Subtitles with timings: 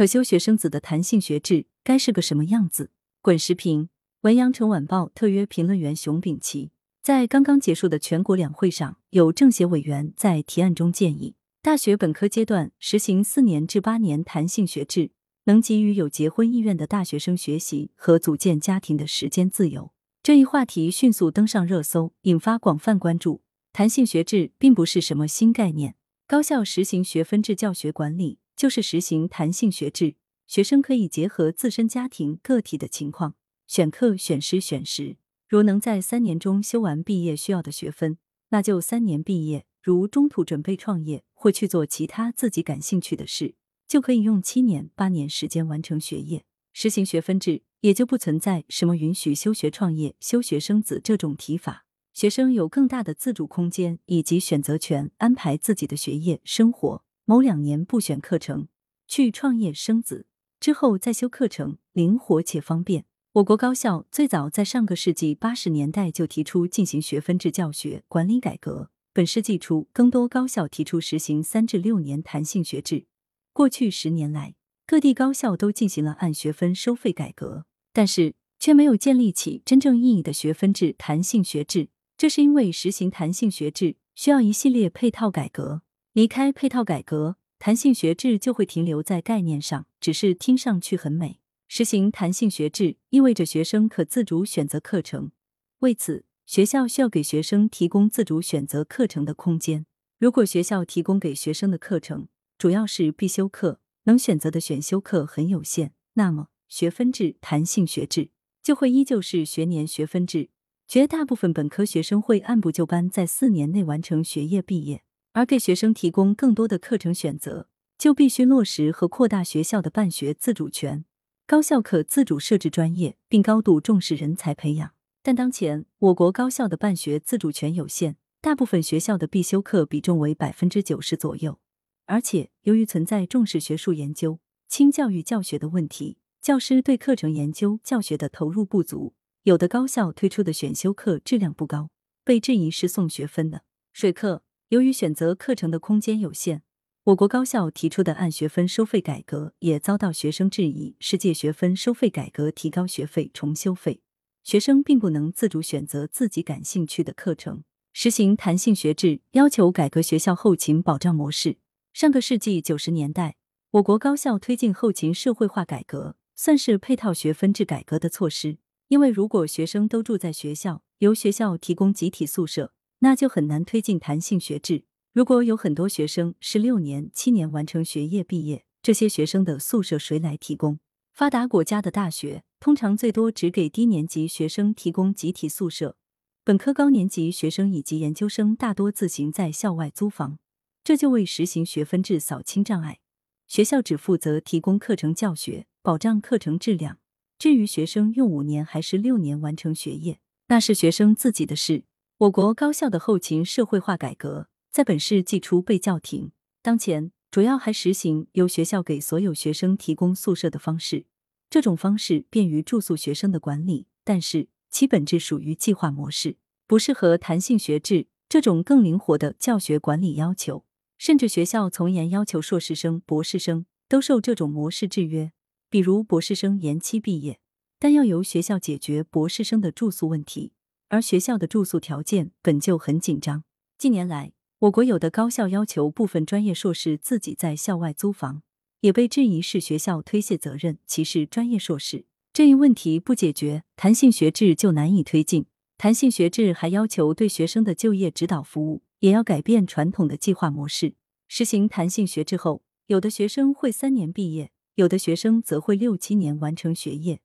[0.00, 2.90] 可修学生子的弹性学制该是个什么样子？
[3.20, 3.90] 滚石评
[4.22, 6.70] 文阳城晚报特约评论员熊丙奇
[7.02, 15.10] 在刚刚结束的全国两会上，有政协委员在提案中建议，大学本科阶段实行四年至八年弹性学制，
[15.44, 19.92] 能给予有结婚意愿的大学生学习和组建家庭的时间自由。
[20.22, 23.42] 这一话题迅速登上热搜，引发广泛关注。
[23.74, 25.96] 弹性学制并不是什么新概念，
[26.26, 30.16] 高校实行学分制教学管理就是实行弹性学制，
[30.46, 33.34] 学生可以结合自身家庭、个体的情况
[33.66, 35.16] 选课、选师、选时。
[35.48, 38.18] 如能在三年中修完毕业需要的学分，
[38.50, 43.54] 那就三年毕业；如中途准备创业或去做其他自己感兴趣的事，
[43.88, 46.44] 就可以用七年、八年时间完成学业。
[46.74, 51.86] 实行学分制，也就不存在什么允许休学创业、休学生子这种提法。
[52.12, 57.02] 学生有更大的自主空间以及选择权，安排自己的学业生活。
[57.30, 58.66] 某两年不选课程，
[59.06, 60.26] 去创业生子，
[60.58, 63.04] 之后再修课程，灵活且方便。
[63.34, 73.06] 我国高校最早在上个世纪八十年代就提出进行学分制教学管理改革，本世纪初更多高校提出实行三至六年弹性学制。
[73.52, 81.90] 过去十年来，各地高校都进行了按学分收费改革，但是却没有建立起真正意义的学分制弹性学制。
[82.18, 91.38] 这是因为实行弹性学制需要一系列配套改革，离开配套改革，弹性学制就会停留在概念上，只是听上去很美。
[91.68, 95.30] 实行弹性学制意味着学生可自主选择课程，
[95.78, 99.86] 为此，学校需要给学生提供自主选择课程的空间。
[100.18, 102.26] 如果学校提供给学生的课程
[102.58, 108.30] 主要是必修课，能选择的选修课很有限，那么学分制弹性学制
[108.64, 110.50] 就会依旧是学年学分制，
[110.88, 115.04] 绝大部分本科学生会按部就班在四年内完成学业毕业。
[115.32, 121.04] 而给学生提供更多的课程选择，就必须落实和扩大学校的办学自主权。
[121.46, 124.92] 高校可自主设置专业，并高度重视人才培养。
[125.22, 131.58] 但当前我国高校的办学自主权有限，大部分学校的必修课比重为百分之九十左右。
[132.06, 139.14] 而且，由于存在重视学术研究、轻教育教学的问题，教师对课程研究教学的投入不足，
[139.44, 141.90] 有的高校推出的选修课质量不高，
[142.24, 143.62] 被质疑是送学分的。
[143.92, 146.62] 水课，由于选择课程的空间有限。
[147.02, 154.00] 我国高校提出的按学分收费改革也遭到学生质疑，是借学分收费改革提高学费、重修费，
[154.44, 157.64] 学生并不能自主选择自己感兴趣的课程。
[157.92, 161.56] 实行弹性学制，要求改革学校后勤保障模式。
[161.92, 163.34] 上个世纪九十年代，
[163.72, 168.58] 我国高校推进后勤社会化改革，算是配套学分制改革的措施。
[168.86, 174.84] 因为如果学生都住在学校，由学校提供集体宿舍，那就很难推进弹性学制。
[175.12, 180.78] 如果有很多学生是六年、七年完成学业毕业，这些学生的宿舍谁来提供？
[181.12, 185.96] 发达国家的大学通常最多只给低年级学生提供集体宿舍，
[186.44, 190.38] 本科高年级学生以及研究生大多自行在校外租房，
[190.84, 193.00] 这就为实行学分制扫清障碍。
[193.46, 196.98] 学校只负责提供课程教学，保障课程质量。
[197.38, 201.84] 至于学生用五年还是六年完成学业，那是学生自己的事。
[202.20, 204.48] 我国高校的后勤社会化改革。
[204.70, 206.32] 在本世纪初被叫停。
[206.60, 211.06] 当前主要还实行由学校给所有学生提供宿舍的方式，
[211.48, 216.36] 这种方式便于住宿学生的管理，但是其本质属于计划模式，
[216.66, 220.66] 不适合弹性学制这种更灵活的教学管理要求。
[220.98, 225.32] 甚至学校从严要求硕士生、博士生都受这种模式制约，
[225.70, 227.40] 比如博士生延期毕业，
[227.78, 230.52] 但要由学校解决博士生的住宿问题，
[230.90, 233.44] 而学校的住宿条件本就很紧张。
[233.78, 238.42] 近年来，我国有的高校要求部分专业硕士自己在校外租房，
[238.80, 242.06] 也被质疑是学校推卸责任、歧视专业硕士。
[242.32, 245.46] 这一问题不解决，弹性学制就难以推进。
[245.78, 250.94] 弹性学制还要求对学生的就业指导服务，也要改变传统的计划模式。
[251.28, 257.20] 实行弹性学制后，有的学生会三年毕业，有的学生则会六七年完成学业。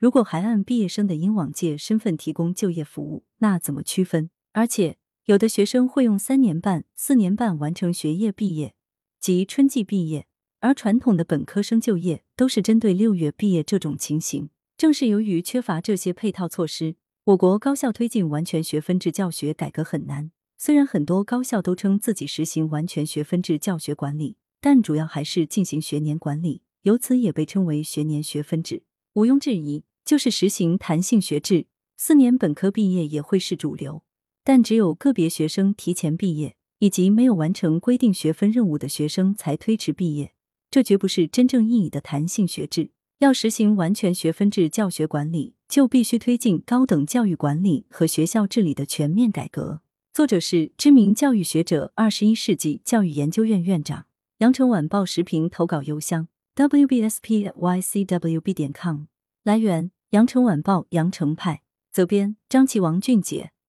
[0.00, 4.30] 如果还按毕业生的应往届身份提供就业服务，那怎么区分？
[4.52, 4.96] 而且。
[5.26, 8.74] 有的学生会用三年半、四年半完成学业毕业，
[9.20, 10.26] 即春季毕业，
[10.58, 14.50] 而传统的本科生就业都是针对六月毕业这种情形。
[14.76, 20.32] 正是由于缺乏这些配套措施，我国高校推进完全学分制教学改革很难。
[20.56, 28.82] 虽然很多高校都称自己实行完全学分制教学管理，但主要还是进行学年管理，由此也被称为学年学分制。
[29.12, 31.66] 毋庸置疑，就是实行弹性学制，
[31.96, 34.02] 四年本科毕业也会是主流。
[34.42, 40.32] 但只有个别学生提前毕业，以及没有完成规定学分任务的学生才推迟毕业，
[40.70, 42.90] 这绝不是真正意义的弹性学制。
[43.18, 49.82] 要实行完全学分制教学管理，就必须推进高等教育管理和学校治理的全面改革。
[50.14, 54.06] 作者是知名教育学者、二十一世纪教育研究院院长。
[54.38, 59.02] 羊城晚报时评投稿邮箱：wbspycwb 点 com。
[59.42, 61.62] 来源：羊城晚报羊城派。
[61.90, 63.52] 责编：张琪、王俊杰。